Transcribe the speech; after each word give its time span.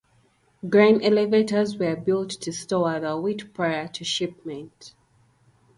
Grain 0.67 0.99
elevators 1.03 1.77
were 1.77 1.95
built 1.95 2.31
to 2.31 2.51
store 2.51 2.99
the 2.99 3.15
wheat 3.15 3.53
prior 3.53 3.87
to 3.87 4.03
shipment. 4.03 4.95